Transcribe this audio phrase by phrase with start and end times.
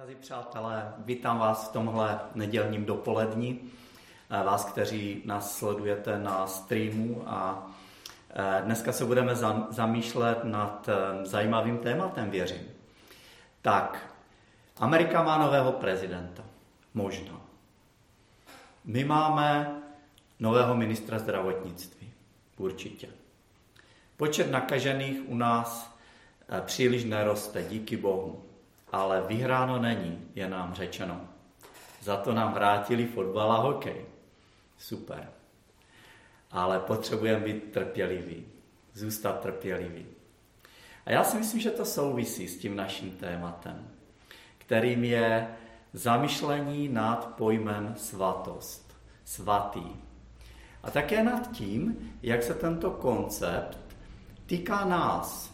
[0.00, 3.70] Drazí přátelé, vítám vás v tomhle nedělním dopolední.
[4.30, 7.70] Eh, vás, kteří nás sledujete na streamu a
[8.30, 9.34] eh, dneska se budeme
[9.70, 12.68] zamýšlet nad eh, zajímavým tématem, věřím.
[13.62, 14.14] Tak,
[14.76, 16.44] Amerika má nového prezidenta.
[16.94, 17.40] Možná.
[18.84, 19.80] My máme
[20.38, 22.12] nového ministra zdravotnictví.
[22.56, 23.08] Určitě.
[24.16, 25.96] Počet nakažených u nás
[26.64, 28.49] příliš neroste, díky Bohu
[28.92, 31.20] ale vyhráno není, je nám řečeno.
[32.00, 34.04] Za to nám vrátili fotbal a hokej.
[34.78, 35.28] Super.
[36.50, 38.46] Ale potřebujeme být trpěliví,
[38.94, 40.06] zůstat trpěliví.
[41.06, 43.88] A já si myslím, že to souvisí s tím naším tématem,
[44.58, 45.56] kterým je
[45.92, 49.82] zamyšlení nad pojmem svatost, svatý.
[50.82, 53.78] A také nad tím, jak se tento koncept
[54.46, 55.49] týká nás,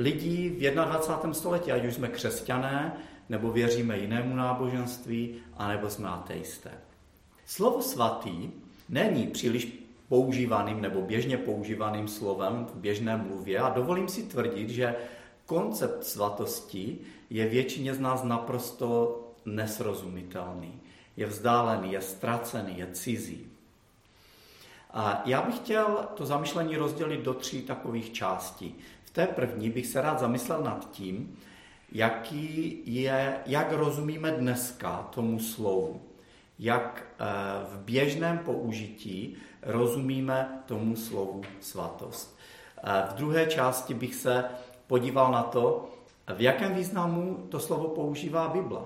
[0.00, 1.34] lidí v 21.
[1.34, 2.92] století, ať už jsme křesťané,
[3.28, 6.70] nebo věříme jinému náboženství, anebo jsme ateisté.
[7.46, 8.50] Slovo svatý
[8.88, 9.68] není příliš
[10.08, 14.96] používaným nebo běžně používaným slovem v běžné mluvě a dovolím si tvrdit, že
[15.46, 16.98] koncept svatosti
[17.30, 20.80] je většině z nás naprosto nesrozumitelný.
[21.16, 23.46] Je vzdálený, je ztracený, je cizí.
[24.92, 28.74] A já bych chtěl to zamyšlení rozdělit do tří takových částí.
[29.10, 31.36] V té první bych se rád zamyslel nad tím,
[31.92, 36.00] jaký je, jak rozumíme dneska tomu slovu.
[36.58, 37.24] Jak eh,
[37.72, 42.38] v běžném použití rozumíme tomu slovu svatost.
[42.84, 44.44] Eh, v druhé části bych se
[44.86, 45.88] podíval na to,
[46.34, 48.80] v jakém významu to slovo používá Bible.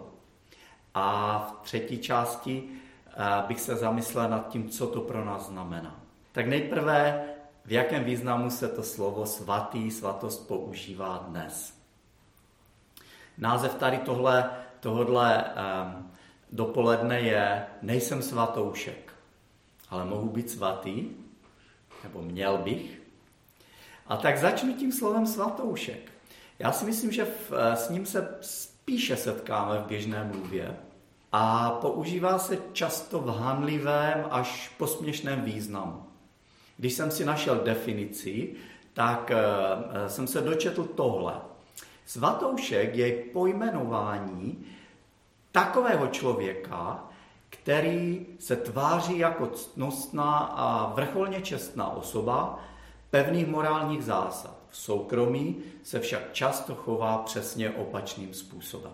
[0.95, 2.62] A v třetí části
[3.08, 6.00] eh, bych se zamyslel nad tím, co to pro nás znamená.
[6.33, 7.25] Tak nejprve
[7.65, 11.75] v jakém významu se to slovo svatý, svatost používá dnes.
[13.39, 16.11] Název tady tohle, tohodle um,
[16.53, 19.12] dopoledne je Nejsem svatoušek,
[19.89, 21.11] ale mohu být svatý,
[22.05, 23.03] nebo měl bych.
[24.07, 26.13] A tak začnu tím slovem svatoušek.
[26.58, 30.77] Já si myslím, že v, eh, s ním se spíše setkáme v běžné mluvě
[31.33, 36.04] a používá se často v hanlivém až posměšném významu.
[36.77, 38.55] Když jsem si našel definici,
[38.92, 41.35] tak uh, jsem se dočetl tohle.
[42.07, 44.67] Svatoušek je pojmenování
[45.52, 47.05] takového člověka,
[47.51, 52.58] který se tváří jako ctnostná a vrcholně čestná osoba
[53.11, 54.56] pevných morálních zásad.
[54.68, 58.92] V soukromí se však často chová přesně opačným způsobem.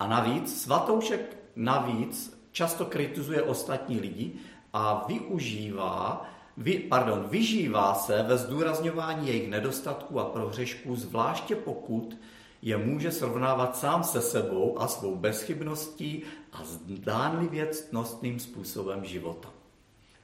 [0.00, 4.32] A navíc svatoušek navíc často kritizuje ostatní lidi
[4.72, 6.26] a využívá
[6.56, 12.18] vy, pardon, vyžívá se ve zdůrazňování jejich nedostatků a prohřešků, zvláště pokud
[12.62, 16.22] je může srovnávat sám se sebou a svou bezchybností
[16.52, 19.48] a zdánlivě ctnostným způsobem života.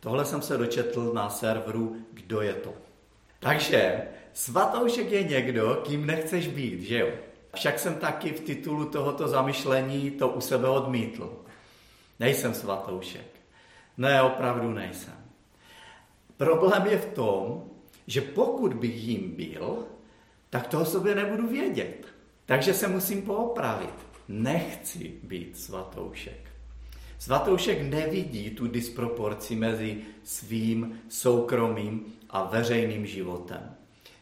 [0.01, 2.75] Tohle jsem se dočetl na serveru Kdo je to.
[3.41, 4.03] Takže
[4.33, 7.09] svatoušek je někdo, kým nechceš být, že jo?
[7.55, 11.33] Však jsem taky v titulu tohoto zamyšlení to u sebe odmítl.
[12.21, 13.27] Nejsem svatoušek.
[13.97, 15.20] Ne, opravdu nejsem.
[16.41, 17.65] Problém je v tom,
[18.07, 19.87] že pokud bych jim byl,
[20.51, 22.07] tak to o sobě nebudu vědět.
[22.47, 23.95] Takže se musím poopravit.
[24.29, 26.51] Nechci být svatoušek.
[27.19, 33.77] Svatoušek nevidí tu disproporci mezi svým soukromým a veřejným životem.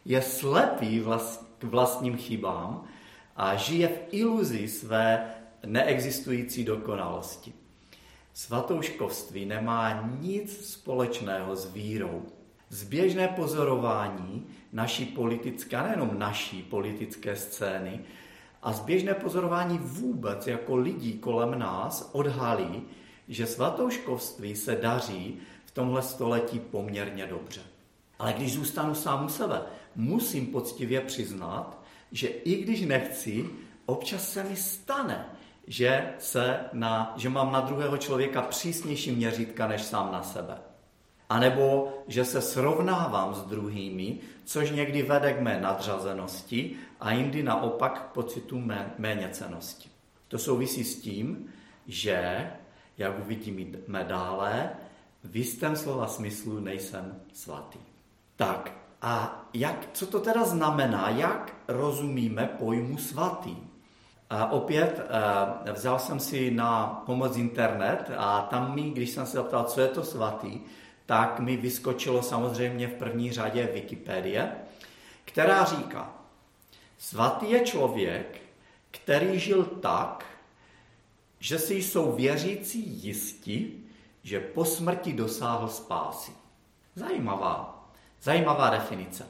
[0.05, 1.05] Je slepý
[1.59, 2.85] k vlastním chybám
[3.37, 5.35] a žije v iluzi své
[5.67, 7.53] neexistující dokonalosti.
[8.39, 12.23] Svatouškovství nemá nic společného s vírou.
[12.69, 18.01] Zběžné pozorování naší politické, nejenom naší politické scény,
[18.63, 22.83] a zběžné pozorování vůbec jako lidí kolem nás odhalí,
[23.29, 27.61] že svatouškovství se daří v tomhle století poměrně dobře.
[28.19, 29.63] Ale když zůstanu sám u sebe,
[29.97, 31.83] musím poctivě přiznat,
[32.13, 33.51] že i když nechci,
[33.87, 35.38] občas se mi stane,
[35.69, 40.59] že, se na, že mám na druhého člověka přísnější měřítka než sám na sebe.
[41.29, 47.43] A nebo že se srovnávám s druhými, což někdy vede k mé nadřazenosti a jindy
[47.43, 49.91] naopak k pocitu mé, méněcenosti.
[50.29, 51.47] To souvisí s tím,
[51.87, 52.51] že,
[52.99, 54.71] jak uvidíme dále,
[55.25, 57.79] v jistém slova smyslu nejsem svatý.
[58.37, 58.73] Tak
[59.03, 61.11] a jak, co to teda znamená?
[61.11, 63.57] Jak rozumíme pojmu svatý?
[64.31, 65.01] A opět
[65.69, 69.81] eh, vzal jsem si na pomoc internet a tam mi, když jsem se zeptal, co
[69.81, 70.61] je to svatý,
[71.07, 74.53] tak mi vyskočilo samozřejmě v první řadě Wikipedie,
[75.25, 76.13] která říká,
[76.99, 78.41] svatý je člověk,
[78.91, 80.25] který žil tak,
[81.39, 83.73] že si jsou věřící jisti,
[84.23, 86.33] že po smrti dosáhl spásy.
[86.95, 87.89] Zajímavá,
[88.23, 89.27] zajímavá definice.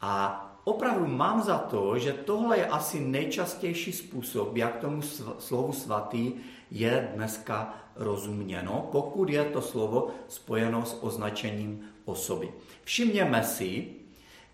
[0.00, 5.02] A opravdu mám za to, že tohle je asi nejčastější způsob, jak tomu
[5.38, 6.32] slovu svatý
[6.70, 12.52] je dneska rozuměno, pokud je to slovo spojeno s označením osoby.
[12.84, 13.88] Všimněme si,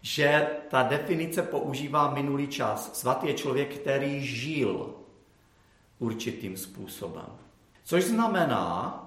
[0.02, 2.98] že ta definice používá minulý čas.
[2.98, 4.94] Svatý je člověk, který žil
[5.98, 7.26] určitým způsobem.
[7.84, 9.04] Což znamená,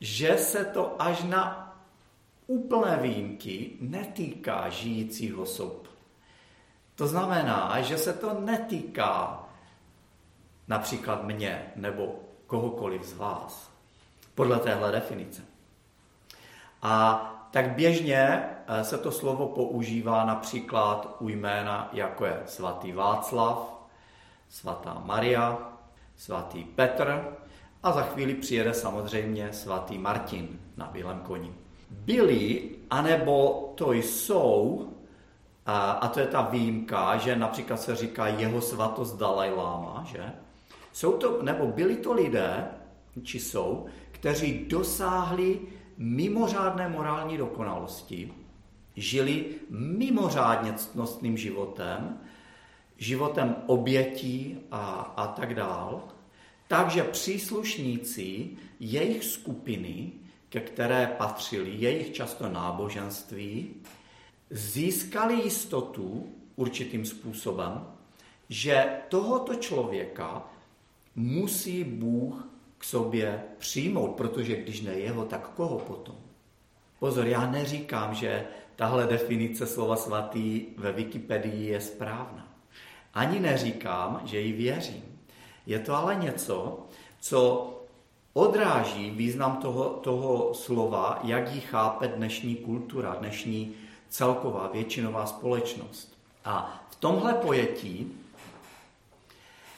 [0.00, 1.64] že se to až na
[2.46, 5.87] úplné výjimky netýká žijících osob.
[6.98, 9.44] To znamená, že se to netýká
[10.68, 12.14] například mě nebo
[12.46, 13.70] kohokoliv z vás.
[14.34, 15.42] Podle téhle definice.
[16.82, 18.18] A tak běžně
[18.66, 23.86] eh, se to slovo používá například u jména, jako je svatý Václav,
[24.48, 25.58] svatá Maria,
[26.16, 27.36] svatý Petr
[27.82, 31.54] a za chvíli přijede samozřejmě svatý Martin na bílém koni.
[31.90, 34.88] Byli, anebo to jsou,
[35.68, 40.32] a, a to je ta výjimka, že například se říká jeho svatost Dalaj Lama, že?
[40.92, 42.68] Jsou to, nebo byli to lidé,
[43.22, 45.60] či jsou, kteří dosáhli
[45.98, 48.32] mimořádné morální dokonalosti,
[48.96, 52.20] žili mimořádně ctnostným životem,
[52.96, 56.02] životem obětí a, a tak dál,
[56.68, 58.50] takže příslušníci
[58.80, 60.12] jejich skupiny,
[60.48, 63.74] ke které patřili, jejich často náboženství,
[64.50, 67.86] získali jistotu určitým způsobem,
[68.48, 70.48] že tohoto člověka
[71.16, 72.48] musí Bůh
[72.78, 76.16] k sobě přijmout, protože když ne jeho, tak koho potom?
[76.98, 78.46] Pozor, já neříkám, že
[78.76, 82.48] tahle definice slova svatý ve Wikipedii je správná.
[83.14, 85.02] Ani neříkám, že ji věřím.
[85.66, 86.86] Je to ale něco,
[87.20, 87.70] co
[88.32, 93.74] odráží význam toho, toho slova, jak ji chápe dnešní kultura, dnešní
[94.08, 96.18] celková většinová společnost.
[96.44, 98.12] A v tomhle pojetí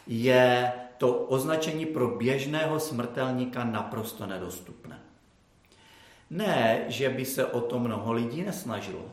[0.07, 4.99] je to označení pro běžného smrtelníka naprosto nedostupné.
[6.31, 9.05] Ne, že by se o to mnoho lidí nesnažilo.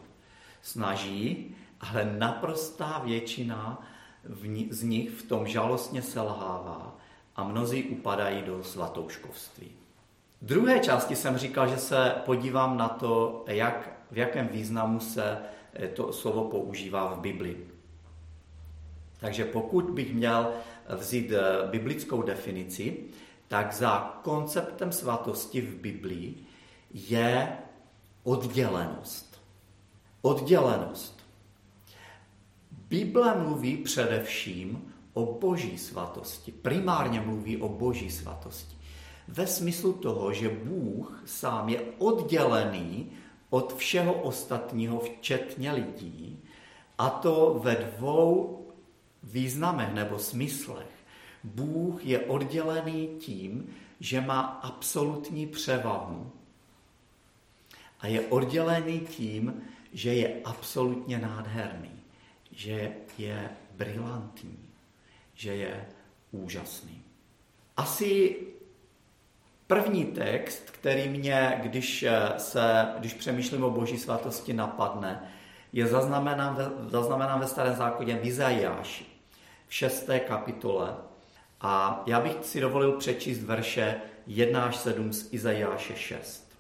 [0.61, 3.83] Snaží, ale naprostá většina
[4.69, 6.95] z nich v tom žalostně selhává
[7.35, 9.71] a mnozí upadají do svatouškovství.
[10.41, 15.37] V druhé části jsem říkal, že se podívám na to, jak, v jakém významu se
[15.93, 17.67] to slovo používá v Biblii.
[19.19, 20.53] Takže pokud bych měl
[20.95, 22.97] vzít eh, biblickou definici,
[23.47, 26.35] tak za konceptem svatosti v Biblii
[26.93, 27.57] je
[28.23, 29.41] oddělenost.
[30.21, 31.27] Oddělenost.
[32.71, 36.51] Bible mluví především o boží svatosti.
[36.51, 38.76] Primárně mluví o boží svatosti.
[39.27, 43.12] Ve smyslu toho, že Bůh sám je oddělený
[43.50, 46.39] od všeho ostatního, včetně lidí,
[46.97, 48.65] a to ve dvou
[49.24, 50.88] významech nebo smyslech.
[51.44, 56.31] Bůh je oddělený tím, že má absolutní převahu
[58.00, 59.62] a je oddělený tím,
[59.94, 61.91] že je absolutně nádherný,
[62.51, 64.59] že je brilantní,
[65.33, 65.85] že je
[66.31, 67.01] úžasný.
[67.77, 68.35] Asi
[69.68, 72.06] první text, který mě, když,
[72.38, 75.21] se, když přemýšlím o boží svatosti, napadne,
[75.74, 79.06] je zaznamenán ve, zaznamenán ve starém zákoně v Izajáši
[79.68, 80.95] v šesté kapitole.
[81.62, 83.95] A já bych si dovolil přečíst verše
[84.28, 86.52] 1 až 7 z Izajáše 6.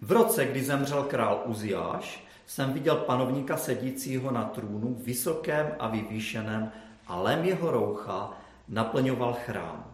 [0.00, 6.72] V roce, kdy zemřel král Uziáš, jsem viděl panovníka sedícího na trůnu, vysokém a vyvýšeném,
[7.06, 8.30] a lem jeho roucha
[8.68, 9.93] naplňoval chrám.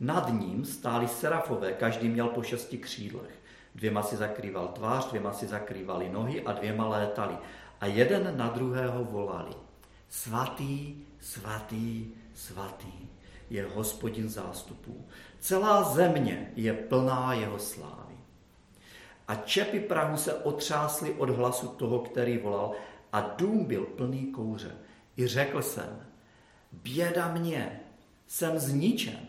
[0.00, 3.38] Nad ním stáli serafové, každý měl po šesti křídlech.
[3.74, 7.34] Dvěma si zakrýval tvář, dvěma si zakrývali nohy a dvěma létali.
[7.80, 9.54] A jeden na druhého volali.
[10.08, 12.92] Svatý, svatý, svatý
[13.50, 15.06] je hospodin zástupů.
[15.40, 18.14] Celá země je plná jeho slávy.
[19.28, 22.72] A čepy Prahu se otřásly od hlasu toho, který volal
[23.12, 24.76] a dům byl plný kouře.
[25.16, 26.06] I řekl jsem,
[26.72, 27.80] běda mě,
[28.26, 29.28] jsem zničen,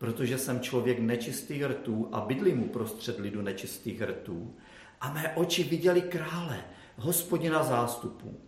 [0.00, 4.54] protože jsem člověk nečistých rtů a bydlím mu prostřed lidu nečistých rtů.
[5.00, 6.64] A mé oči viděli krále,
[6.96, 8.40] hospodina zástupů.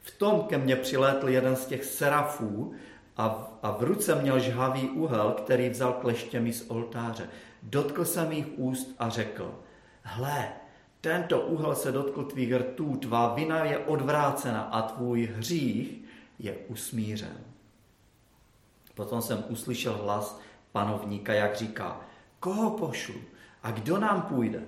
[0.00, 2.72] V tom ke mně přilétl jeden z těch serafů
[3.16, 7.28] a, a v ruce měl žhavý úhel, který vzal kleštěmi z oltáře.
[7.62, 9.54] Dotkl jsem jich úst a řekl,
[10.02, 10.48] hle,
[11.00, 16.04] tento úhel se dotkl tvých rtů, tvá vina je odvrácena a tvůj hřích
[16.38, 17.47] je usmířen.
[18.98, 20.40] Potom jsem uslyšel hlas
[20.72, 22.00] panovníka, jak říká,
[22.40, 23.20] koho pošlu
[23.62, 24.62] a kdo nám půjde?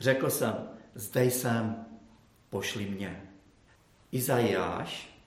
[0.00, 1.86] Řekl jsem, zde jsem,
[2.50, 3.22] pošli mě.
[4.12, 5.18] Izajáš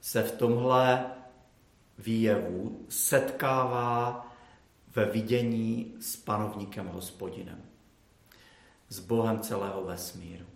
[0.00, 1.06] se v tomhle
[1.98, 4.26] výjevu setkává
[4.94, 7.62] ve vidění s panovníkem hospodinem,
[8.88, 10.46] s Bohem celého vesmíru.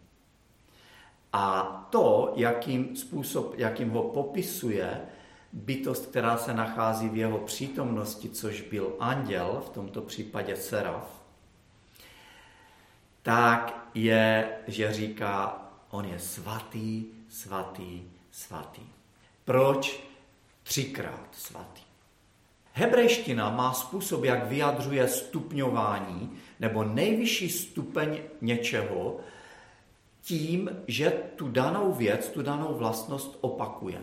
[1.33, 5.01] A to, jakým způsob, jakým ho popisuje
[5.53, 11.23] bytost, která se nachází v jeho přítomnosti, což byl anděl, v tomto případě seraf,
[13.23, 18.83] tak je, že říká, on je svatý, svatý, svatý.
[19.45, 20.05] Proč
[20.63, 21.83] třikrát svatý?
[22.73, 26.31] Hebrejština má způsob, jak vyjadřuje stupňování
[26.61, 29.21] nebo nejvyšší stupeň něčeho
[30.23, 34.03] tím, že tu danou věc, tu danou vlastnost opakuje.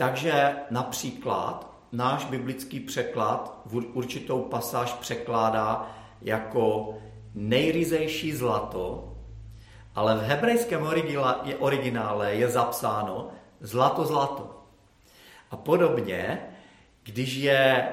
[0.00, 6.98] Takže například náš biblický překlad v určitou pasáž překládá jako
[7.34, 9.16] nejryzejší zlato,
[9.94, 10.88] ale v hebrejském
[11.58, 13.30] originále je zapsáno
[13.60, 14.64] zlato, zlato.
[15.50, 16.40] A podobně,
[17.02, 17.88] když je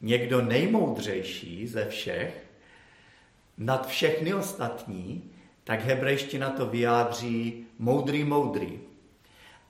[0.00, 2.44] někdo nejmoudřejší ze všech,
[3.58, 5.30] nad všechny ostatní,
[5.64, 8.80] tak hebrejština to vyjádří moudrý, moudrý.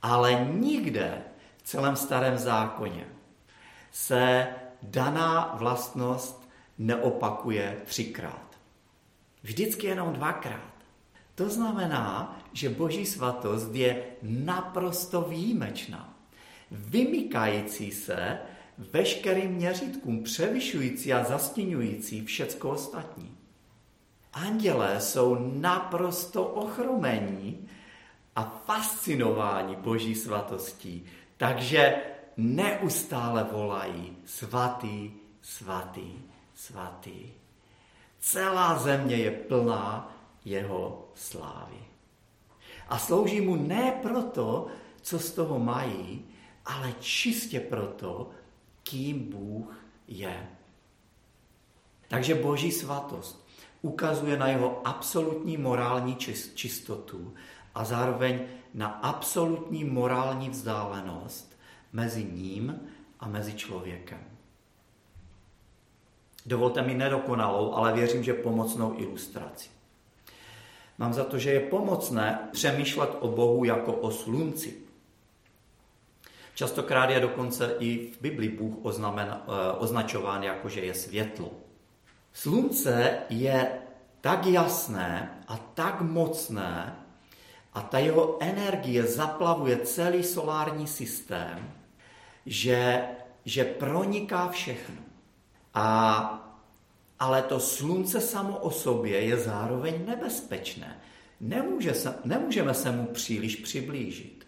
[0.01, 1.23] Ale nikde
[1.69, 3.07] celém starém zákoně
[3.91, 4.47] se
[4.83, 8.57] daná vlastnost neopakuje třikrát.
[9.43, 10.73] Vždycky jenom dvakrát.
[11.35, 16.13] To znamená, že boží svatost je naprosto výjimečná,
[16.71, 18.39] vymykající se
[18.77, 23.37] veškerým měřítkům, převyšující a zastínující všecko ostatní.
[24.33, 27.69] Andělé jsou naprosto ochromení
[28.35, 31.05] a fascinováni boží svatostí,
[31.39, 31.95] takže
[32.37, 36.13] neustále volají svatý, svatý,
[36.55, 37.31] svatý.
[38.19, 40.15] Celá země je plná
[40.45, 41.79] jeho slávy.
[42.89, 44.67] A slouží mu ne proto,
[45.01, 46.25] co z toho mají,
[46.65, 48.29] ale čistě proto,
[48.83, 50.47] kým Bůh je.
[52.07, 53.47] Takže boží svatost
[53.81, 56.15] ukazuje na jeho absolutní morální
[56.55, 57.33] čistotu
[57.75, 58.39] a zároveň
[58.73, 61.59] na absolutní morální vzdálenost
[61.93, 62.79] mezi ním
[63.19, 64.19] a mezi člověkem.
[66.45, 69.69] Dovolte mi nedokonalou, ale věřím, že pomocnou ilustraci.
[70.97, 74.77] Mám za to, že je pomocné přemýšlet o Bohu jako o slunci.
[76.55, 81.51] Častokrát je dokonce i v Biblii Bůh oznamen, eh, označován jako, že je světlo.
[82.33, 83.71] Slunce je
[84.21, 86.95] tak jasné a tak mocné
[87.73, 91.71] a ta jeho energie zaplavuje celý solární systém,
[92.45, 93.01] že,
[93.45, 95.01] že proniká všechno.
[95.73, 96.45] A
[97.19, 100.99] ale to slunce samo o sobě je zároveň nebezpečné.
[101.41, 104.47] Nemůže se, nemůžeme se mu příliš přiblížit,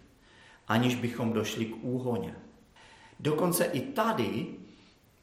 [0.68, 2.34] aniž bychom došli k úhoně.
[3.20, 4.46] Dokonce i tady,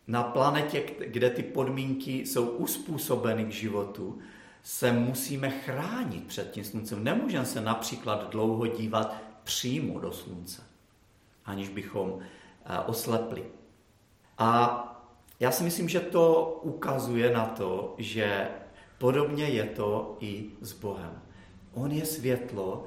[0.08, 4.20] na planetě, kde ty podmínky jsou uspůsobeny k životu,
[4.64, 7.04] se musíme chránit před tím sluncem.
[7.04, 10.64] Nemůžeme se například dlouho dívat přímo do slunce,
[11.46, 13.46] aniž bychom eh, oslepli.
[14.38, 14.86] A
[15.40, 18.50] já si myslím, že to ukazuje na to, že
[18.98, 21.22] podobně je to i s Bohem.
[21.74, 22.86] On je světlo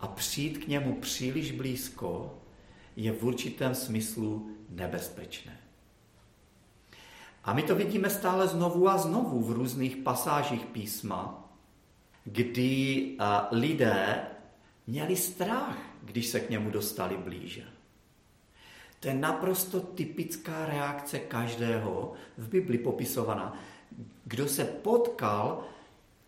[0.00, 2.38] a přijít k němu příliš blízko
[2.96, 5.63] je v určitém smyslu nebezpečné.
[7.44, 11.50] A my to vidíme stále znovu a znovu v různých pasážích písma,
[12.24, 13.16] kdy
[13.50, 14.26] lidé
[14.86, 17.64] měli strach, když se k němu dostali blíže.
[19.00, 23.56] To je naprosto typická reakce každého v Bibli popisovaná.
[24.24, 25.64] Kdo se potkal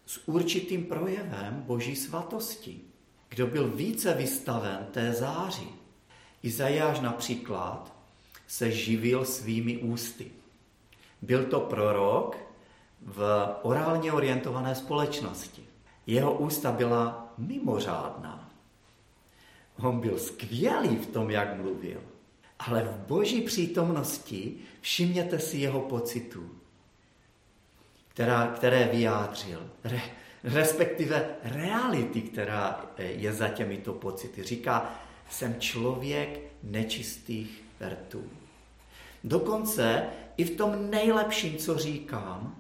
[0.06, 2.80] s určitým projevem boží svatosti,
[3.28, 5.68] kdo byl více vystaven té záři.
[6.42, 7.96] Izajáš například
[8.46, 10.30] se živil svými ústy.
[11.26, 12.36] Byl to prorok
[13.02, 15.64] v orálně orientované společnosti.
[16.06, 18.50] Jeho ústa byla mimořádná.
[19.78, 22.00] On byl skvělý v tom, jak mluvil.
[22.58, 26.50] Ale v boží přítomnosti všimněte si jeho pocitů,
[28.08, 30.00] která, které vyjádřil, re,
[30.44, 34.42] respektive reality, která eh, je za těmito pocity.
[34.42, 34.94] Říká,
[35.30, 38.24] jsem člověk nečistých vertů.
[39.24, 40.06] Dokonce
[40.36, 42.56] i v tom nejlepším, co říkám,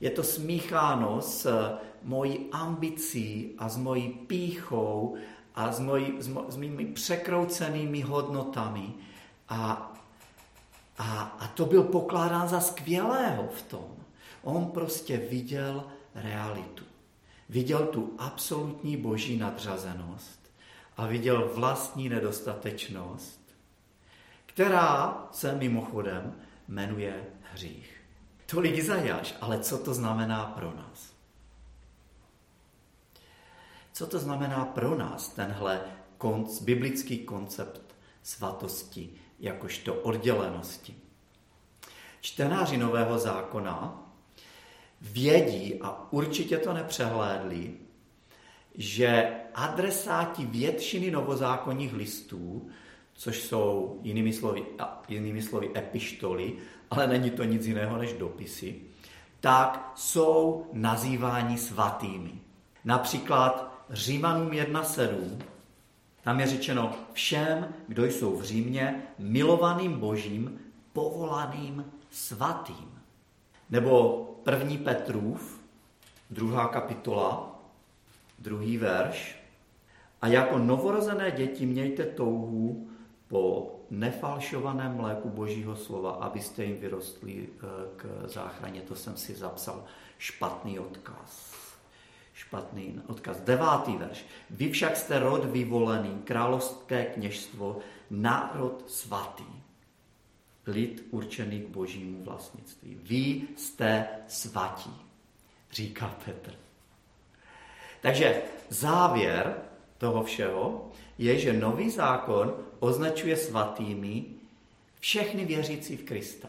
[0.00, 5.16] je to smícháno s eh, mojí ambicí a s mojí píchou
[5.54, 8.92] a s, mojí, s, mo, s mými překroucenými hodnotami,
[9.48, 9.90] a
[10.98, 13.90] A, a to byl pokládán za skvělého v tom.
[14.42, 16.84] On prostě viděl realitu.
[17.48, 20.40] Viděl tu absolutní boží nadřazenost
[20.96, 23.40] a viděl vlastní nedostatečnost,
[24.46, 26.34] která se mimochodem
[26.68, 28.00] jmenuje hřích.
[28.46, 31.14] Tolik Izajáš, ale co to znamená pro nás?
[33.92, 35.80] Co to znamená pro nás tenhle
[36.18, 40.96] konc, biblický koncept svatosti, jakožto oddělenosti?
[42.20, 44.04] Čtenáři Nového zákona
[45.00, 47.74] vědí, a určitě to nepřehlédli,
[48.74, 52.70] že adresáti většiny novozákonních listů,
[53.14, 54.64] což jsou jinými slovy,
[55.08, 56.52] jinými slovy epištoly,
[56.90, 58.76] ale není to nic jiného než dopisy,
[59.40, 62.32] tak jsou nazýváni svatými.
[62.84, 65.38] Například Římanům 1.7,
[66.22, 70.60] tam je řečeno všem, kdo jsou v Římě, milovaným božím,
[70.92, 73.02] povolaným svatým.
[73.70, 75.60] Nebo první Petrův,
[76.30, 77.60] druhá kapitola,
[78.38, 79.36] druhý verš.
[80.22, 82.88] A jako novorozené děti mějte touhu
[83.28, 87.66] po nefalšovaném mléku Božího slova, abyste jim vyrostli eh,
[87.96, 88.80] k záchraně.
[88.80, 89.84] To jsem si zapsal
[90.18, 91.54] špatný odkaz.
[92.34, 93.40] Špatný odkaz.
[93.40, 94.24] Devátý verš.
[94.50, 97.78] Vy však jste rod vyvolený, královské kněžstvo,
[98.10, 99.64] národ svatý
[100.66, 102.98] lid určený k božímu vlastnictví.
[103.02, 104.90] Vy jste svatí,
[105.72, 106.54] říká Petr.
[108.00, 109.56] Takže závěr
[109.98, 114.24] toho všeho je, že nový zákon označuje svatými
[115.00, 116.48] všechny věřící v Krista.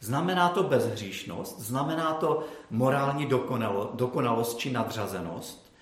[0.00, 5.72] Znamená to bezhříšnost, znamená to morální dokonalo, dokonalost či nadřazenost?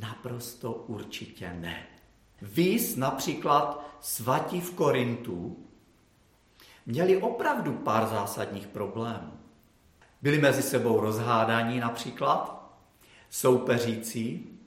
[0.00, 1.86] Naprosto určitě ne.
[2.42, 5.56] Vys například svatí v Korintu
[6.86, 9.32] měli opravdu pár zásadních problémů.
[10.22, 12.72] Byli mezi sebou rozhádaní například,
[13.30, 14.57] soupeřící,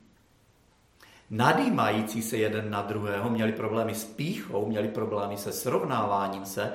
[1.31, 6.73] nadýmající se jeden na druhého, měli problémy s píchou, měli problémy se srovnáváním se,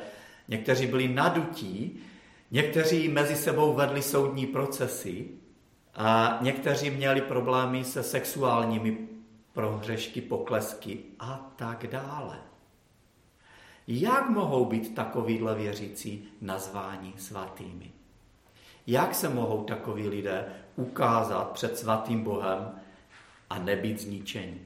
[0.48, 2.00] někteří byli nadutí,
[2.50, 5.28] někteří mezi sebou vedli soudní procesy
[5.94, 8.98] a někteří měli problémy se sexuálními
[9.52, 12.38] prohřešky, poklesky a tak dále.
[13.88, 17.92] Jak mohou být takovýhle věřící nazváni svatými?
[18.86, 20.44] Jak se mohou takoví lidé
[20.76, 22.80] ukázat před svatým Bohem
[23.50, 24.60] a nebýt zničeni?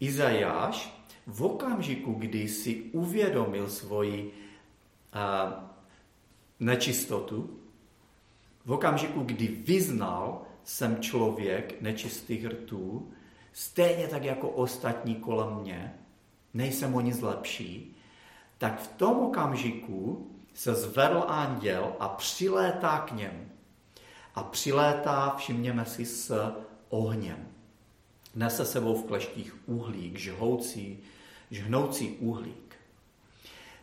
[0.00, 4.32] Izajáš v okamžiku, kdy si uvědomil svoji
[5.14, 5.52] uh,
[6.60, 7.60] nečistotu,
[8.64, 13.12] v okamžiku, kdy vyznal, jsem člověk nečistých rtů,
[13.52, 15.94] stejně tak jako ostatní kolem mě,
[16.54, 17.96] nejsem o nic lepší,
[18.58, 23.48] tak v tom okamžiku se zvedl anděl a přilétá k němu.
[24.34, 26.54] A přilétá, všimněme si, s
[26.94, 27.48] ohněm.
[28.34, 30.98] Nese sebou v kleštích uhlík, žhoucí,
[31.50, 32.76] žhnoucí uhlík.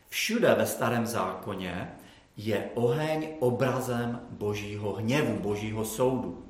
[0.10, 1.92] Všude ve starém zákoně
[2.38, 6.46] je oheň obrazem božího hněvu, božího soudu.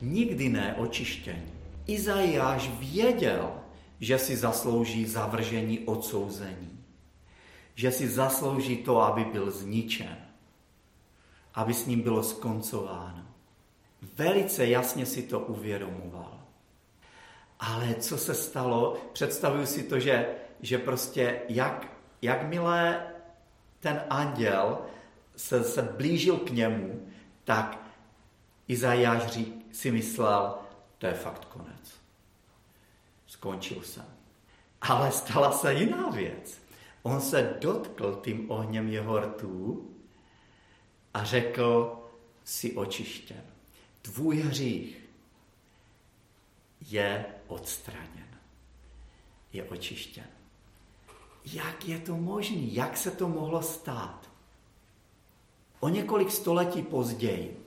[0.00, 1.52] Nikdy ne očištění.
[1.86, 3.52] Izajáš věděl,
[4.00, 6.84] že si zaslouží zavržení odsouzení.
[7.74, 10.16] Že si zaslouží to, aby byl zničen.
[11.54, 13.27] Aby s ním bylo skoncováno.
[14.02, 16.40] Velice jasně si to uvědomoval.
[17.60, 18.96] Ale co se stalo?
[19.12, 21.86] Představuju si to, že, že prostě jak,
[22.22, 23.06] jakmile
[23.80, 24.78] ten anděl
[25.36, 27.08] se, se blížil k němu,
[27.44, 27.78] tak
[28.68, 29.38] Izajáš
[29.72, 30.54] si myslel,
[30.98, 31.98] to je fakt konec
[33.38, 34.06] skončil jsem.
[34.80, 36.62] Ale stala se jiná věc.
[37.02, 39.90] On se dotkl tím ohněm jeho rtů
[41.14, 41.98] a řekl,
[42.44, 43.42] si očištěn.
[44.12, 45.08] Tvůj hřích
[46.80, 48.28] je odstraněn.
[49.52, 50.26] Je očištěn.
[51.44, 52.60] Jak je to možné?
[52.60, 54.30] Jak se to mohlo stát?
[55.80, 57.64] O několik století později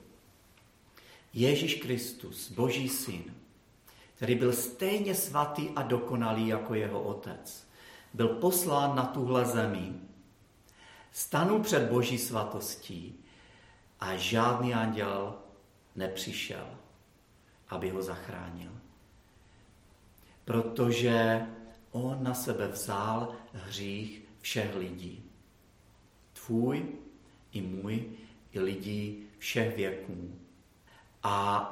[1.32, 3.24] Ježíš Kristus, Boží syn,
[4.14, 7.68] který byl stejně svatý a dokonalý jako jeho otec.
[8.14, 9.92] Byl poslán na tuhle zemi,
[11.12, 13.24] stanul před boží svatostí
[14.00, 15.41] a žádný anděl
[15.96, 16.66] nepřišel,
[17.68, 18.72] aby ho zachránil.
[20.44, 21.46] Protože
[21.90, 25.30] on na sebe vzal hřích všech lidí.
[26.32, 26.86] Tvůj
[27.52, 28.04] i můj
[28.52, 30.34] i lidí všech věků.
[31.22, 31.68] A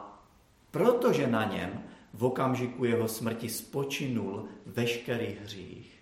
[0.70, 1.82] protože na něm
[2.14, 6.00] v okamžiku jeho smrti spočinul veškerý hřích,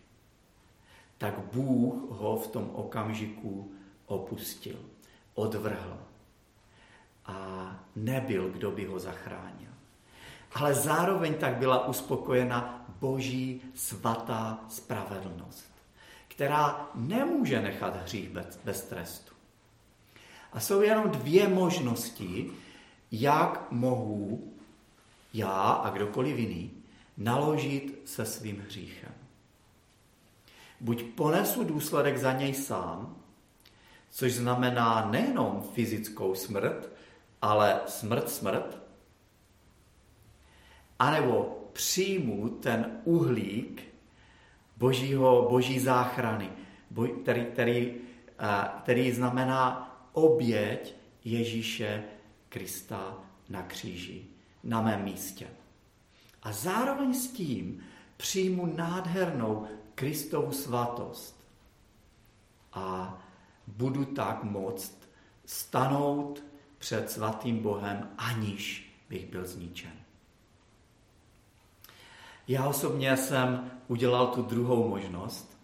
[1.19, 3.73] tak Bůh ho v tom okamžiku
[4.07, 4.79] opustil,
[5.35, 5.99] odvrhl.
[7.29, 9.71] A nebyl, kdo by ho zachránil.
[10.55, 15.73] Ale zároveň tak byla uspokojena boží svatá spravedlnost,
[16.29, 19.35] která nemůže nechat hřích bez, bez trestu.
[20.53, 22.51] A jsou jenom dvě možnosti,
[23.13, 24.53] jak mohu
[25.35, 26.71] já a kdokoliv jiný
[27.17, 29.13] naložit se svým hříchem.
[30.81, 33.17] Buď ponesu důsledek za něj sám,
[34.11, 36.89] což znamená nejenom fyzickou smrt,
[37.43, 38.83] ale smrt, smrt,
[40.99, 43.83] anebo přijmu ten uhlík
[44.77, 46.51] božího, boží záchrany,
[47.23, 47.95] který, který,
[48.83, 52.05] který znamená oběť Ježíše
[52.49, 54.27] Krista na kříži,
[54.65, 55.47] na mém místě.
[56.43, 57.85] A zároveň s tím
[58.17, 61.45] přijmu nádhernou Kristovu svatost.
[62.73, 63.19] A
[63.67, 65.09] budu tak moct
[65.45, 66.43] stanout
[66.79, 69.93] před svatým Bohem, aniž bych byl zničen.
[72.49, 75.59] Já osobně jsem udělal tu druhou možnost,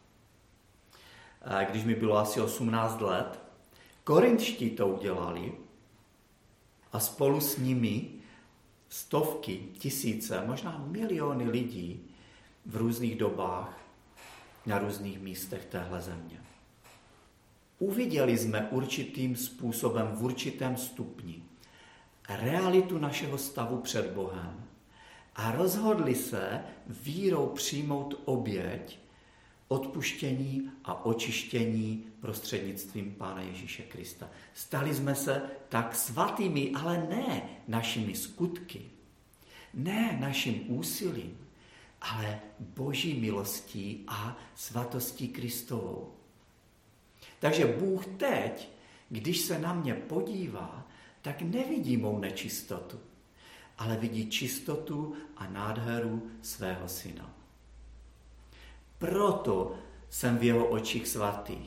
[1.71, 3.41] když mi bylo asi 18 let.
[4.05, 5.53] Korinčtí to udělali
[6.93, 8.11] a spolu s nimi
[8.89, 12.11] stovky, tisíce, možná miliony lidí
[12.67, 13.79] v různých dobách
[14.67, 16.44] na různých místech téhle země.
[17.85, 21.43] Uviděli jsme určitým způsobem, v určitém stupni,
[22.29, 24.65] realitu našeho stavu před Bohem
[25.37, 28.99] a rozhodli se vírou přijmout oběť,
[29.69, 34.31] odpuštění a očištění prostřednictvím Pána Ježíše Krista.
[34.55, 38.83] Stali jsme se tak svatými, ale ne našimi skutky,
[39.75, 41.39] ne naším úsilím,
[42.01, 46.14] ale boží milostí a svatostí Kristovou.
[47.45, 48.69] Takže Bůh teď,
[49.09, 50.87] když se na mě podívá,
[51.23, 53.01] tak nevidí mou nečistotu,
[53.79, 57.35] ale vidí čistotu a nádheru svého syna.
[58.99, 59.79] Proto
[60.11, 61.59] jsem v jeho očích svatý.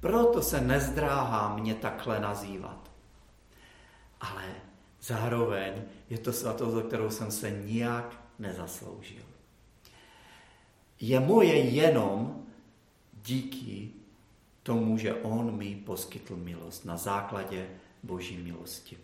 [0.00, 2.90] Proto se nezdráhá mě takhle nazývat.
[4.20, 4.44] Ale
[5.02, 9.24] zároveň je to svatost, o kterou jsem se nijak nezasloužil.
[11.00, 12.46] Je moje jenom
[13.22, 14.00] díky
[14.62, 17.66] tomu, že on mi poskytl milost na základě
[18.02, 18.98] boží milosti.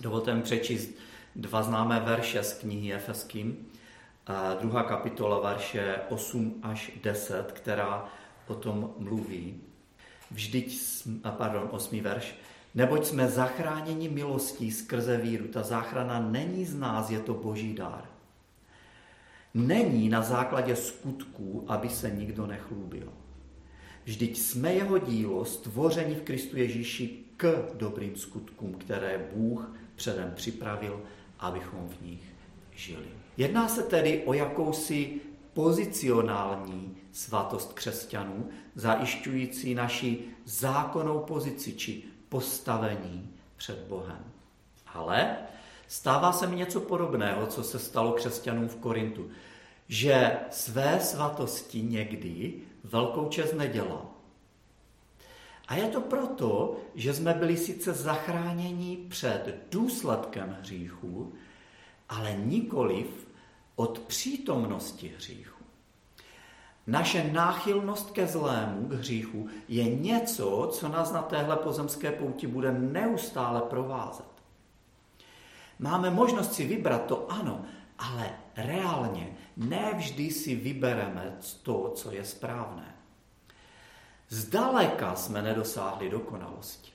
[0.00, 0.90] Dovolte mi přečíst
[1.36, 3.66] dva známé verše z knihy Efeským,
[4.60, 8.08] druhá kapitola, verše 8 až 10, která
[8.46, 9.60] o tom mluví.
[10.30, 10.78] Vždyť,
[11.36, 12.00] pardon, 8.
[12.00, 12.34] verš,
[12.74, 15.48] neboť jsme zachráněni milostí skrze víru.
[15.48, 18.04] Ta záchrana není z nás, je to boží dár.
[19.54, 23.12] Není na základě skutků, aby se nikdo nechlúbil.
[24.04, 31.02] Vždyť jsme jeho dílo stvoření v Kristu Ježíši k dobrým skutkům, které Bůh předem připravil,
[31.38, 32.22] abychom v nich
[32.74, 33.08] žili.
[33.36, 35.20] Jedná se tedy o jakousi
[35.52, 44.24] pozicionální svatost křesťanů, zajišťující naši zákonnou pozici či postavení před Bohem.
[44.86, 45.36] Ale
[45.88, 49.30] stává se mi něco podobného, co se stalo křesťanům v Korintu,
[49.88, 54.06] že své svatosti někdy velkou čest nedělá.
[55.68, 61.32] A je to proto, že jsme byli sice zachráněni před důsledkem hříchu,
[62.08, 63.28] ale nikoliv
[63.76, 65.62] od přítomnosti hříchu.
[66.86, 72.72] Naše náchylnost ke zlému, k hříchu, je něco, co nás na téhle pozemské pouti bude
[72.72, 74.26] neustále provázet.
[75.78, 77.64] Máme možnost si vybrat to ano,
[77.98, 82.94] ale reálně nevždy si vybereme to, co je správné.
[84.28, 86.92] Zdaleka jsme nedosáhli dokonalosti.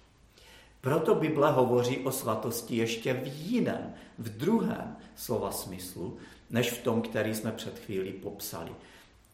[0.82, 6.18] Proto Bible hovoří o svatosti ještě v jiném, v druhém slova smyslu,
[6.50, 8.72] než v tom, který jsme před chvílí popsali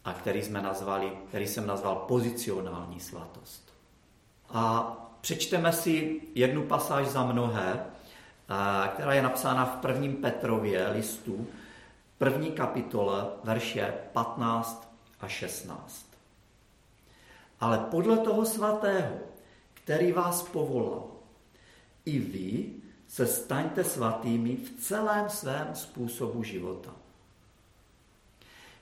[0.06, 3.74] a který, jsme nazvali, který jsem nazval pozicionální svatost.
[4.50, 7.86] A přečteme si jednu pasáž za mnohé,
[8.94, 11.48] která je napsána v prvním Petrově listu,
[12.18, 16.06] první kapitole, verše 15 a 16.
[17.60, 19.16] Ale podle toho svatého,
[19.74, 21.04] který vás povolal,
[22.06, 22.74] i vy
[23.08, 26.94] se staňte svatými v celém svém způsobu života.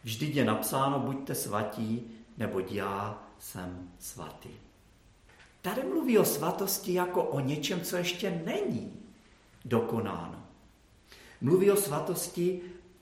[0.03, 4.49] Vždyť je napsáno, buďte svatí, neboť já jsem svatý.
[5.61, 8.93] Tady mluví o svatosti jako o něčem, co ještě není
[9.65, 10.43] dokonáno.
[11.41, 12.61] Mluví o svatosti,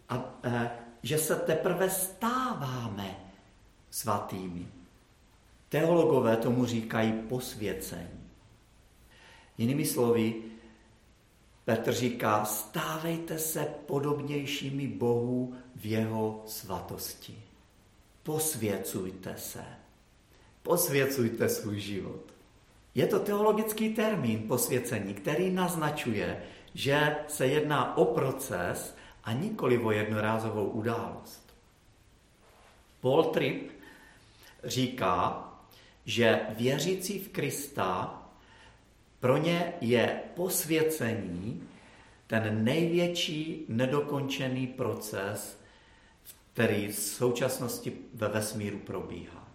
[0.10, 0.72] a, e,
[1.04, 3.15] že se teprve stáváme
[3.89, 4.67] svatými.
[5.69, 8.19] Teologové tomu říkají posvěcení.
[9.58, 10.36] Jinými slovy,
[11.65, 17.43] Petr říká, stávejte se podobnějšími Bohu v jeho svatosti.
[18.24, 19.63] Posvěcujte se.
[20.63, 22.34] Posvěcujte svůj život.
[22.95, 26.43] Je to teologický termín posvěcení, který naznačuje,
[26.74, 28.95] že se jedná o proces
[29.30, 31.54] a nikoli o jednorázovou událost.
[33.02, 33.72] Paul Tripp
[34.63, 35.50] říká,
[36.06, 38.22] že věřící v Krista
[39.20, 41.63] pro ně je posvěcení
[42.28, 45.60] ten největší nedokončený proces,
[46.54, 49.48] který v současnosti ve vesmíru probíhá.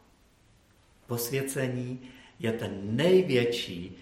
[1.06, 3.96] Posvěcení je ten největší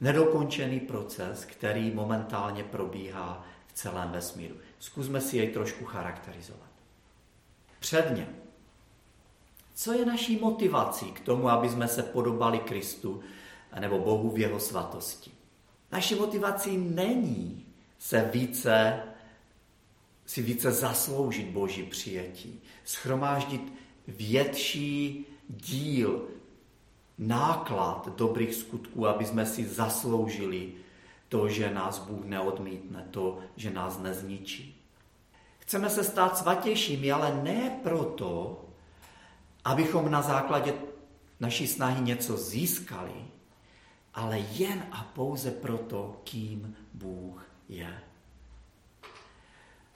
[0.00, 4.54] nedokončený proces, který momentálně probíhá v celém vesmíru.
[4.78, 6.68] Zkusme si jej trošku charakterizovat.
[7.78, 8.28] Předně,
[9.74, 13.22] co je naší motivací k tomu, aby jsme se podobali Kristu
[13.80, 15.30] nebo Bohu v jeho svatosti?
[15.92, 17.66] Naší motivací není
[17.98, 19.02] se více,
[20.26, 23.72] si více zasloužit Boží přijetí, schromáždit
[24.06, 26.28] větší díl,
[27.18, 30.72] náklad dobrých skutků, aby jsme si zasloužili
[31.28, 34.84] to, že nás Bůh neodmítne, to, že nás nezničí.
[35.58, 38.64] Chceme se stát svatějšími, ale ne proto,
[39.64, 40.74] abychom na základě
[41.40, 43.24] naší snahy něco získali,
[44.14, 48.00] ale jen a pouze proto, kým Bůh je.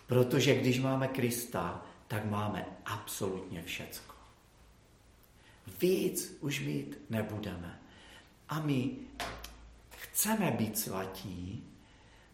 [0.07, 4.14] Protože když máme Krista, tak máme absolutně všecko.
[5.81, 7.81] Víc už mít nebudeme.
[8.49, 8.90] A my
[10.12, 11.64] chceme být svatí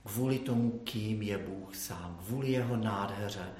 [0.06, 3.52] kvůli tomu, kým je Bůh sám, kvůli jeho nádheře,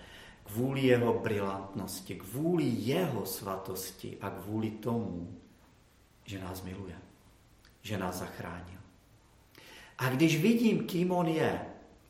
[0.44, 5.38] kvůli jeho brilantnosti, kvůli jeho svatosti a kvůli tomu,
[6.24, 6.98] že nás miluje,
[7.83, 8.78] že nás zachránil.
[9.98, 11.61] A když vidím, kým on je,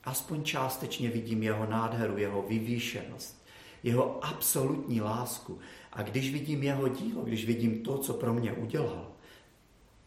[0.05, 3.47] aspoň částečně vidím jeho nádheru, jeho vyvýšenost,
[3.83, 5.59] jeho absolutní lásku.
[5.93, 9.13] A když vidím jeho dílo, když vidím to, co pro mě udělal,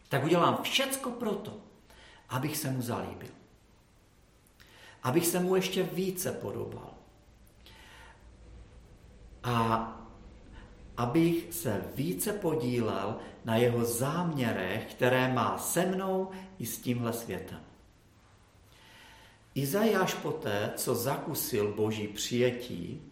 [0.08, 1.71] tak udělám všecko proto,
[2.32, 3.28] abych se mu zalíbil.
[5.02, 6.94] Abych se mu ještě více podobal
[9.42, 9.88] a
[10.96, 17.60] abych se více podílel na jeho záměrech, které má se mnou i s tímhle světem.
[19.54, 23.02] Izajáš poté, co zakusil boží přijetí,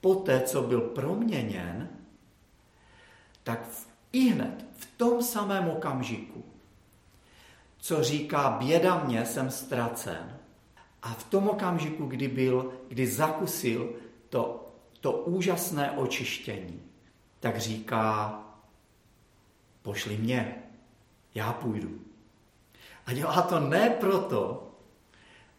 [0.00, 1.88] poté, co byl proměněn,
[3.42, 3.68] tak
[4.12, 6.53] i hned v tom samém okamžiku,
[7.84, 10.38] co říká, běda mě, jsem ztracen,
[11.02, 13.92] a v tom okamžiku, kdy byl, kdy zakusil
[14.28, 14.70] to
[15.00, 16.82] to úžasné očištění,
[17.40, 18.38] tak říká,
[19.82, 20.62] pošli mě,
[21.34, 22.00] já půjdu.
[23.06, 24.70] A dělá to ne proto,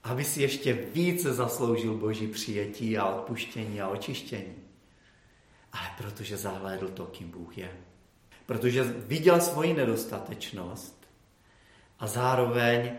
[0.04, 4.56] aby si ještě více zasloužil boží přijetí a odpuštění a očištění,
[5.72, 7.72] ale protože zahlédl to, kým Bůh je.
[8.46, 10.95] Protože viděl svoji nedostatečnost
[12.00, 12.92] a zároveň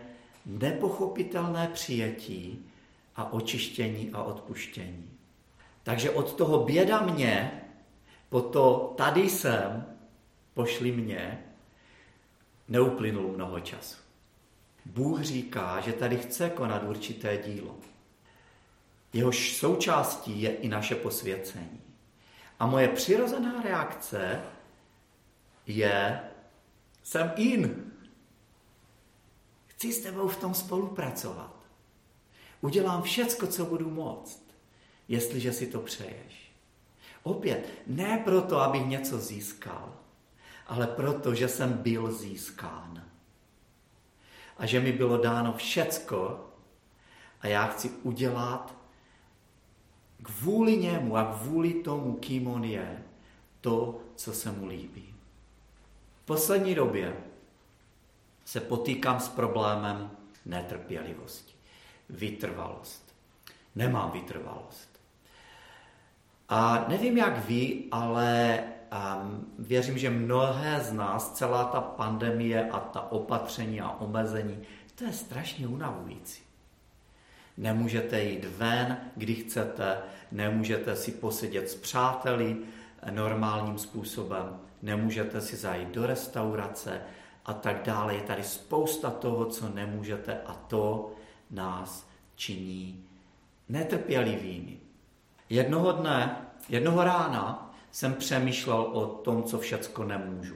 [0.45, 2.65] nepochopitelné přijetí
[3.15, 5.09] a očištění a odpuštění.
[5.83, 7.61] Takže od toho běda mě,
[8.29, 9.85] po to tady jsem,
[10.53, 11.43] pošli mě,
[12.67, 13.97] neuplynulo mnoho času.
[14.85, 17.75] Bůh říká, že tady chce konat určité dílo.
[19.13, 21.81] Jehož součástí je i naše posvěcení.
[22.59, 24.41] A moje přirozená reakce
[25.67, 26.19] je,
[27.03, 27.91] jsem in.
[29.77, 31.55] Chci s tebou v tom spolupracovat.
[32.61, 34.47] Udělám všecko, co budu moct
[35.07, 36.51] jestliže si to přeješ.
[37.23, 39.93] Opět, ne proto, abych něco získal,
[40.67, 43.03] ale proto, že jsem byl získán.
[44.57, 46.49] A že mi bylo dáno všecko
[47.41, 48.75] a já chci udělat
[50.23, 53.03] kvůli němu a kvůli tomu, kým on je,
[53.61, 55.15] to, co se mu líbí.
[56.23, 57.17] V poslední době
[58.47, 60.11] se potýkám s problémem
[60.45, 61.53] netrpělivosti,
[62.09, 63.15] vytrvalost.
[63.75, 64.99] Nemám vytrvalost.
[66.49, 72.79] A nevím jak vy, ale um, věřím, že mnohé z nás, celá ta pandemie a
[72.79, 74.59] ta opatření a omezení,
[74.95, 76.41] to je strašně unavující.
[77.57, 79.97] Nemůžete jít ven, kdy chcete,
[80.31, 82.57] nemůžete si posedět s přáteli
[83.11, 87.01] normálním způsobem, nemůžete si zajít do restaurace
[87.47, 88.15] a tak dále.
[88.15, 91.11] Je tady spousta toho, co nemůžete a to
[91.51, 93.05] nás činí
[93.69, 94.79] netrpělivými.
[95.49, 100.55] Jednoho dne, jednoho rána jsem přemýšlel o tom, co všecko nemůžu.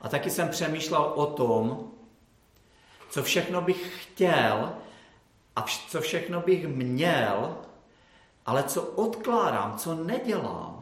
[0.00, 1.90] A taky jsem přemýšlel o tom,
[3.10, 4.72] co všechno bych chtěl
[5.56, 7.56] a co všechno bych měl,
[8.46, 10.79] ale co odkládám, co nedělám.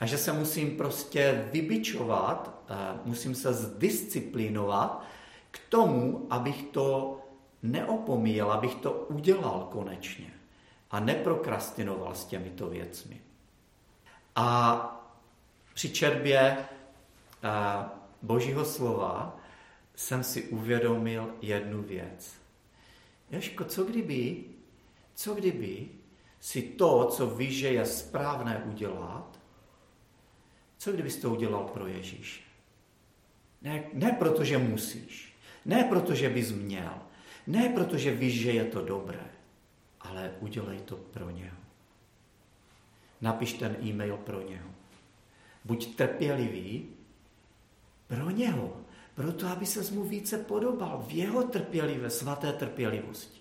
[0.00, 5.04] A že se musím prostě vybičovat, eh, musím se zdisciplinovat
[5.50, 7.20] k tomu, abych to
[7.62, 10.32] neopomíjel, abych to udělal konečně
[10.90, 13.20] a neprokrastinoval s těmito věcmi.
[14.36, 14.94] A
[15.74, 17.84] při četbě eh,
[18.22, 19.36] Božího slova
[19.94, 22.34] jsem si uvědomil jednu věc.
[23.30, 24.44] Ježko, co kdyby,
[25.14, 25.88] co kdyby
[26.40, 29.37] si to, co víš, že je správné udělat,
[30.78, 32.40] co kdybys to udělal pro Ježíše?
[33.62, 36.94] Ne, ne protože musíš, ne protože bys měl,
[37.46, 39.26] ne protože víš, že je to dobré,
[40.00, 41.56] ale udělej to pro něho.
[43.20, 44.68] Napiš ten e-mail pro něho.
[45.64, 46.86] Buď trpělivý
[48.06, 48.76] pro něho,
[49.14, 53.40] proto aby se mu více podobal v jeho trpělivé, svaté trpělivosti.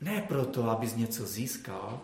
[0.00, 2.00] Ne proto, abys něco získal,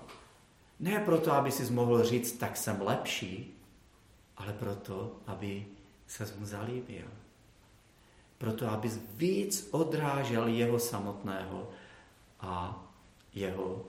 [0.81, 3.58] ne proto, aby si mohl říct, tak jsem lepší,
[4.39, 5.67] ale proto, aby
[6.07, 7.05] se mu zalíbil.
[8.39, 11.71] Proto, abys víc odrážel jeho samotného
[12.41, 12.85] a
[13.35, 13.85] jeho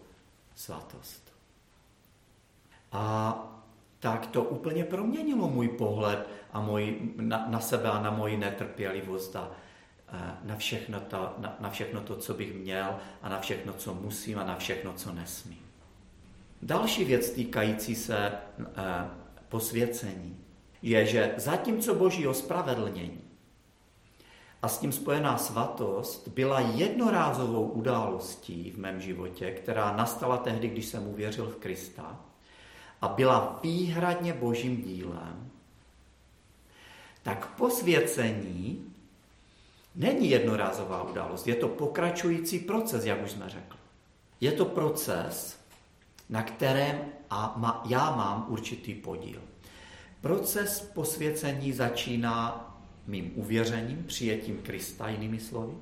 [0.55, 1.33] svatost.
[2.91, 3.35] A
[3.99, 9.35] tak to úplně proměnilo můj pohled a můj, na, na sebe a na moji netrpělivost
[9.35, 9.51] a
[10.43, 14.39] na všechno, to, na, na všechno to, co bych měl a na všechno, co musím
[14.39, 15.65] a na všechno, co nesmím.
[16.61, 18.31] Další věc týkající se
[19.49, 20.39] posvěcení
[20.81, 23.21] je, že zatímco boží ospravedlnění
[24.61, 30.85] a s tím spojená svatost byla jednorázovou událostí v mém životě, která nastala tehdy, když
[30.85, 32.19] jsem uvěřil v Krista
[33.01, 35.51] a byla výhradně božím dílem,
[37.23, 38.93] tak posvěcení
[39.95, 43.79] není jednorázová událost, je to pokračující proces, jak už jsme řekli.
[44.41, 45.59] Je to proces,
[46.29, 49.41] na kterém a já mám určitý podíl.
[50.21, 52.65] Proces posvěcení začíná
[53.07, 55.73] mým uvěřením, přijetím Krista, jinými slovy,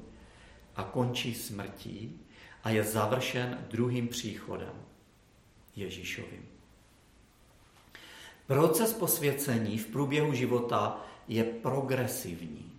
[0.75, 2.19] a končí smrtí
[2.63, 4.73] a je završen druhým příchodem
[5.75, 6.45] Ježíšovým.
[8.47, 12.71] Proces posvěcení v průběhu života je progresivní.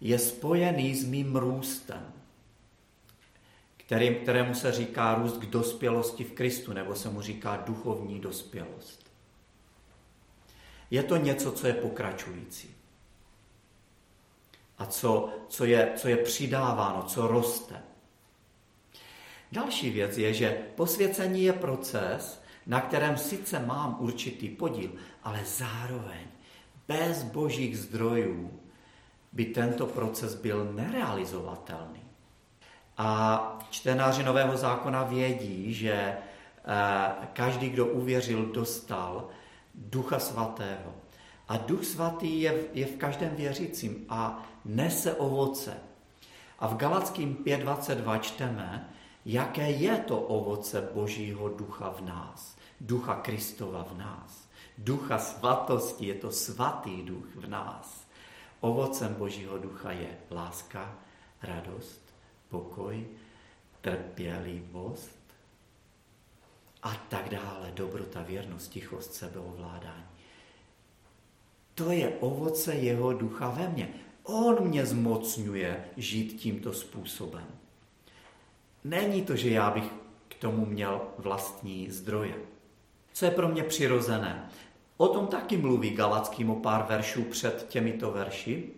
[0.00, 2.12] Je spojený s mým růstem,
[3.90, 9.10] kterým, kterému se říká růst k dospělosti v Kristu, nebo se mu říká duchovní dospělost.
[10.90, 12.74] Je to něco, co je pokračující
[14.78, 17.82] a co, co, je, co je přidáváno, co roste.
[19.52, 24.90] Další věc je, že posvěcení je proces, na kterém sice mám určitý podíl,
[25.22, 26.26] ale zároveň
[26.88, 28.60] bez božích zdrojů
[29.32, 32.09] by tento proces byl nerealizovatelný.
[33.02, 36.16] A čtenáři Nového zákona vědí, že eh,
[37.32, 39.28] každý, kdo uvěřil, dostal
[39.74, 40.94] Ducha Svatého.
[41.48, 45.76] A Duch Svatý je, je v každém věřícím a nese ovoce.
[46.58, 48.88] A v Galackým 5.22 čteme,
[49.24, 56.14] jaké je to ovoce Božího ducha v nás, ducha Kristova v nás, ducha svatosti, je
[56.14, 58.06] to svatý duch v nás.
[58.60, 60.94] Ovocem Božího ducha je láska,
[61.42, 61.99] radost,
[62.50, 63.06] pokoj,
[63.80, 65.20] trpělivost
[66.82, 70.04] a tak dále, dobrota, věrnost, tichost, sebeovládání.
[71.74, 73.88] To je ovoce jeho ducha ve mně.
[74.22, 77.46] On mě zmocňuje žít tímto způsobem.
[78.84, 79.84] Není to, že já bych
[80.28, 82.34] k tomu měl vlastní zdroje.
[83.12, 84.50] Co je pro mě přirozené?
[84.96, 88.70] O tom taky mluví Galackým o pár veršů před těmito verši.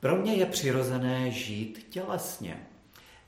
[0.00, 2.66] Pro mě je přirozené žít tělesně.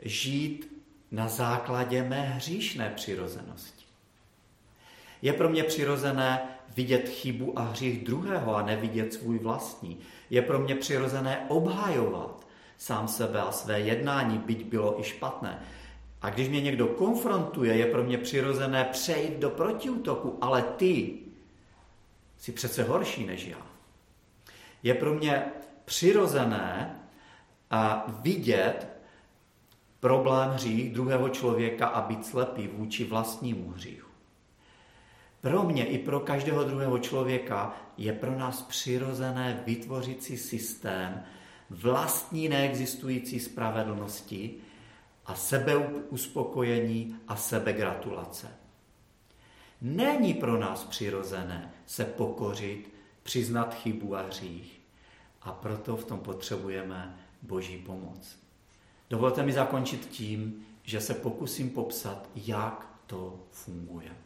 [0.02, 3.84] Žít na základě mé hříšné přirozenosti.
[5.22, 6.40] Je pro mě přirozené
[6.76, 9.98] vidět chybu a hřích druhého a nevidět svůj vlastní.
[10.30, 15.62] Je pro mě přirozené obhajovat sám sebe a své jednání, byť bylo i špatné.
[16.22, 21.18] A když mě někdo konfrontuje, je pro mě přirozené přejít do protiútoku, ale ty
[22.38, 23.66] jsi přece horší než já.
[24.82, 25.44] Je pro mě
[25.88, 27.00] přirozené
[27.70, 28.86] a vidět
[30.00, 34.08] problém hřích druhého člověka a být slepý vůči vlastnímu hříchu.
[35.40, 41.22] Pro mě i pro každého druhého člověka je pro nás přirozené vytvořit si systém
[41.70, 44.54] vlastní neexistující spravedlnosti
[45.26, 48.48] a sebeuspokojení a sebegratulace.
[49.80, 54.77] Není pro nás přirozené se pokořit, přiznat chybu a hřích.
[55.42, 58.38] A proto v tom potřebujeme Boží pomoc.
[59.10, 64.16] Dovolte mi zakončit tím, že se pokusím popsat, jak to funguje.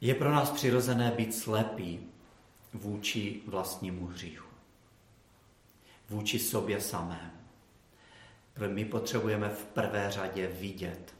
[0.00, 2.00] Je pro nás přirozené být slepý
[2.74, 4.48] vůči vlastnímu hříchu.
[6.10, 7.32] Vůči sobě samému.
[8.66, 11.14] My potřebujeme v prvé řadě vidět.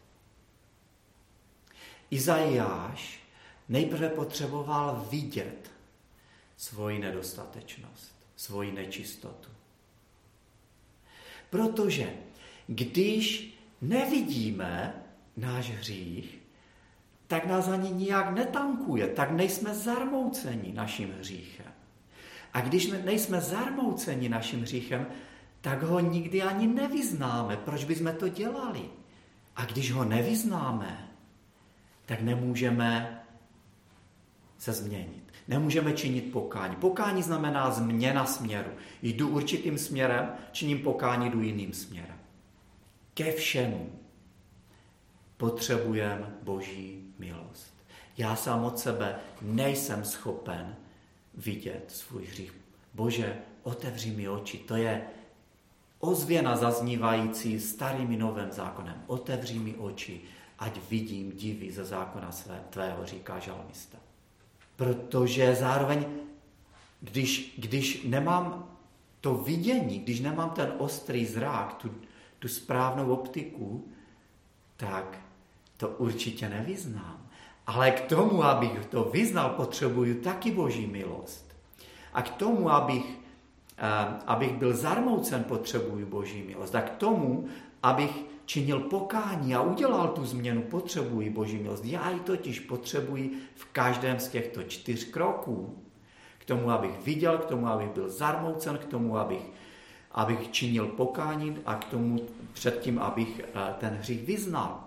[2.10, 3.20] Izajáš
[3.68, 5.70] nejprve potřeboval vidět
[6.56, 9.48] svoji nedostatečnost, svoji nečistotu.
[11.50, 12.14] Protože
[12.66, 14.94] když nevidíme
[15.36, 16.38] náš hřích,
[17.26, 21.72] tak nás ani nijak netankuje, tak nejsme zarmouceni naším hříchem.
[22.52, 25.06] A když nejsme zarmouceni naším hříchem,
[25.60, 27.56] tak ho nikdy ani nevyznáme.
[27.56, 28.82] Proč bychom to dělali?
[29.56, 31.08] A když ho nevyznáme,
[32.06, 33.22] tak nemůžeme
[34.58, 35.21] se změnit.
[35.52, 36.76] Nemůžeme činit pokání.
[36.76, 38.70] Pokání znamená změna směru.
[39.02, 42.16] Jdu určitým směrem, činím pokání, jdu jiným směrem.
[43.14, 43.92] Ke všemu
[45.36, 47.74] potřebujeme Boží milost.
[48.18, 50.76] Já sám od sebe nejsem schopen
[51.34, 52.54] vidět svůj hřích.
[52.94, 54.58] Bože, otevři mi oči.
[54.58, 55.02] To je
[55.98, 59.04] ozvěna zaznívající starým i novým zákonem.
[59.06, 60.20] Otevři mi oči,
[60.58, 63.98] ať vidím divy ze zákona své, tvého, říká žalmista.
[64.82, 66.04] Protože zároveň,
[67.00, 68.68] když, když nemám
[69.20, 71.90] to vidění, když nemám ten ostrý zrák, tu,
[72.38, 73.84] tu správnou optiku,
[74.76, 75.18] tak
[75.76, 77.26] to určitě nevyznám.
[77.66, 81.56] Ale k tomu, abych to vyznal, potřebuju taky boží milost.
[82.12, 83.18] A k tomu, abych,
[83.78, 86.74] eh, abych byl zarmoucen, potřebuju boží milost.
[86.74, 87.48] A k tomu,
[87.82, 91.84] abych činil pokání a udělal tu změnu, potřebuji boží milost.
[91.84, 95.82] Já ji totiž potřebuji v každém z těchto čtyř kroků.
[96.38, 99.50] K tomu, abych viděl, k tomu, abych byl zarmoucen, k tomu, abych,
[100.12, 102.18] abych činil pokání a k tomu
[102.52, 104.84] předtím, abych eh, ten hřích vyznal.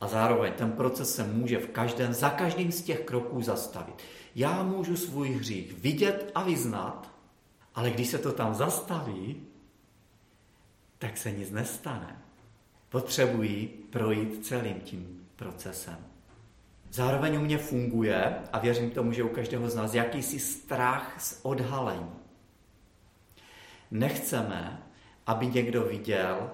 [0.00, 3.94] A zároveň ten proces se může v každém, za každým z těch kroků zastavit.
[4.34, 7.10] Já můžu svůj hřích vidět a vyznat,
[7.74, 9.42] ale když se to tam zastaví,
[10.98, 12.27] tak se nic nestane.
[12.88, 15.98] Potřebuji projít celým tím procesem.
[16.90, 21.40] Zároveň u mě funguje, a věřím tomu, že u každého z nás, jakýsi strach z
[21.42, 22.10] odhalení.
[23.90, 24.82] Nechceme,
[25.26, 26.50] aby někdo viděl,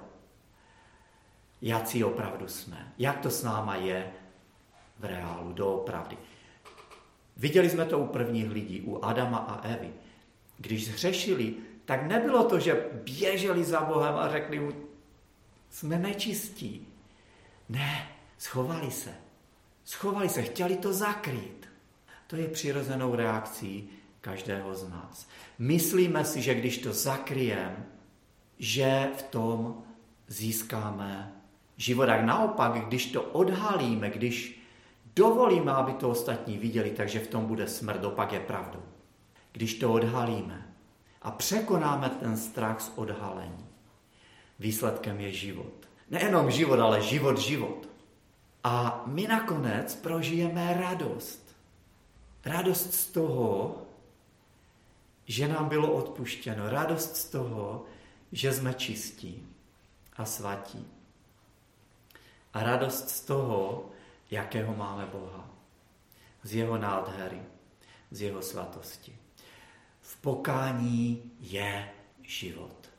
[1.63, 4.13] jaký opravdu jsme, jak to s náma je
[4.99, 6.19] v reálu, doopravdy.
[7.37, 9.93] Viděli jsme to u prvních lidí, u Adama a Evy.
[10.59, 11.55] Když zřešili,
[11.85, 14.73] tak nebylo to, že běželi za Bohem a řekli mu,
[15.75, 16.87] jsme nečistí.
[17.69, 18.09] Ne,
[18.39, 19.15] schovali se.
[19.85, 21.69] Schovali se, chtěli to zakrýt.
[22.27, 23.89] To je přirozenou reakcí
[24.21, 25.29] každého z nás.
[25.59, 27.87] Myslíme si, že když to zakryjem,
[28.59, 29.83] že v tom
[30.27, 31.33] získáme
[31.77, 32.09] život.
[32.09, 34.63] A naopak, když to odhalíme, když
[35.17, 38.83] dovolíme, aby to ostatní viděli, takže v tom bude smrt, opak je pravdou.
[39.53, 40.75] Když to odhalíme
[41.23, 43.64] a překonáme ten strach z odhalení,
[44.59, 45.75] výsledkem je život.
[46.11, 47.89] Nejenom život, ale život, život.
[48.65, 51.57] A my nakonec prožijeme radost.
[52.45, 53.83] Radost z toho,
[55.27, 56.71] že nám bylo odpuštěno.
[56.71, 57.85] Radost z toho,
[58.33, 59.47] že jsme čistí
[60.17, 60.95] a svatí
[62.55, 63.91] a radost z toho,
[64.31, 65.51] jakého máme Boha.
[66.43, 67.43] Z jeho nádhery,
[68.11, 69.19] z jeho svatosti.
[70.01, 71.91] V pokání je
[72.23, 72.91] život.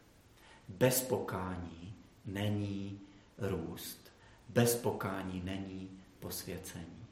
[0.68, 1.96] Bez pokání
[2.26, 3.00] není
[3.38, 4.12] růst.
[4.50, 7.06] Bez pokání není posvěcení.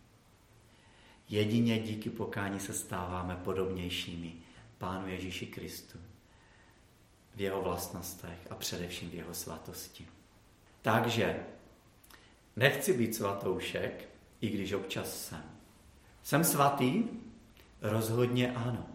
[1.30, 4.34] Jedině díky pokání se stáváme podobnějšími
[4.78, 6.00] Pánu Ježíši Kristu
[7.36, 10.08] v jeho vlastnostech a především v jeho svatosti.
[10.82, 11.46] Takže
[12.56, 14.10] Nechci být svatoušek,
[14.42, 15.44] i když občas jsem.
[16.24, 17.04] Jsem svatý?
[17.82, 18.86] Rozhodně ano.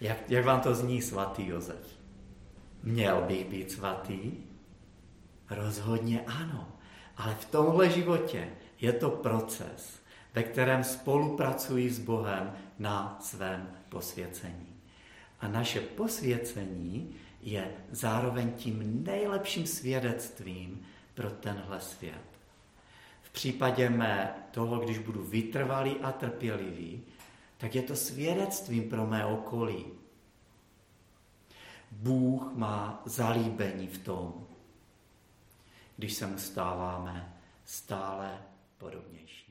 [0.00, 1.95] Jak, jak vám to zní svatý Josef?
[2.86, 4.32] Měl bych být svatý?
[5.50, 6.68] Rozhodně ano.
[7.16, 8.48] Ale v tomhle životě
[8.80, 10.00] je to proces,
[10.34, 14.76] ve kterém spolupracuji s Bohem na svém posvěcení.
[15.40, 20.82] A naše posvěcení je zároveň tím nejlepším svědectvím,
[21.14, 22.24] pro tenhle svět.
[23.22, 27.02] V případě mé toho, když budu vytrvalý a trpělivý,
[27.56, 29.84] tak je to svědectvím pro mé okolí.
[31.96, 34.46] Bůh má zalíbení v tom,
[35.96, 38.42] když se mu stáváme stále
[38.78, 39.45] podobnější.